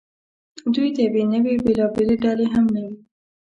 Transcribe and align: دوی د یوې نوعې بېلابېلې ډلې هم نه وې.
دوی 0.73 0.89
د 0.95 0.97
یوې 1.07 1.23
نوعې 1.31 1.55
بېلابېلې 1.65 2.15
ډلې 2.23 2.47
هم 2.53 2.65
نه 2.73 2.81
وې. 2.85 2.95